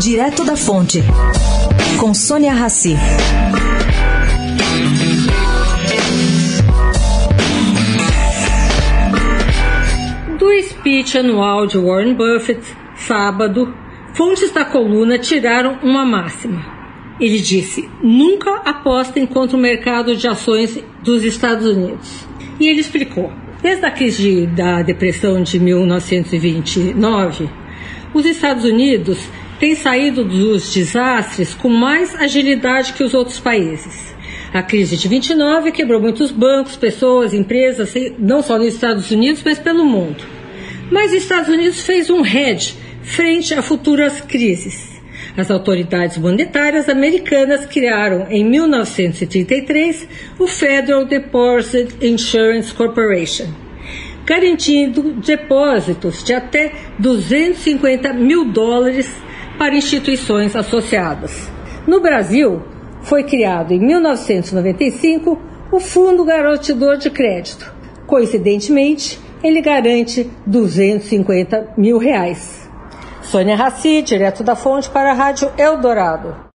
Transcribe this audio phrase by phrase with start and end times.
[0.00, 1.02] Direto da Fonte,
[1.98, 2.94] com Sônia Rassi.
[10.38, 12.60] Do speech anual de Warren Buffett,
[12.94, 13.74] sábado,
[14.14, 16.64] fontes da coluna tiraram uma máxima.
[17.18, 22.24] Ele disse: nunca apostem contra o mercado de ações dos Estados Unidos.
[22.60, 27.50] E ele explicou: desde a crise da depressão de 1929,
[28.14, 29.18] os Estados Unidos
[29.58, 34.14] têm saído dos desastres com mais agilidade que os outros países.
[34.52, 39.58] A crise de 29 quebrou muitos bancos, pessoas, empresas, não só nos Estados Unidos, mas
[39.58, 40.24] pelo mundo.
[40.90, 44.98] Mas os Estados Unidos fez um hedge frente a futuras crises.
[45.36, 53.46] As autoridades monetárias americanas criaram em 1933 o Federal Deposit Insurance Corporation,
[54.24, 59.08] garantindo depósitos de até 250 mil dólares
[59.58, 61.50] para instituições associadas.
[61.86, 62.62] No Brasil,
[63.02, 65.38] foi criado em 1995
[65.72, 67.72] o Fundo Garantidor de Crédito.
[68.06, 72.68] Coincidentemente, ele garante 250 mil reais.
[73.22, 76.47] Sônia Raci, direto da fonte para a Rádio Eldorado.